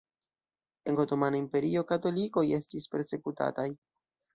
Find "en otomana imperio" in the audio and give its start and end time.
0.91-1.85